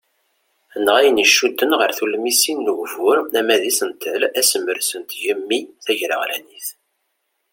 Neɣ 0.83 0.95
ayen 0.97 1.23
iccuden 1.25 1.71
ɣer 1.79 1.91
tulmisin 1.97 2.57
n 2.65 2.71
ugbur 2.71 3.17
ama 3.39 3.55
d 3.61 3.63
isental, 3.71 4.21
asemres 4.39 4.89
n 4.99 5.01
tgemmi 5.03 5.59
,tagreɣlanit. 5.85 6.67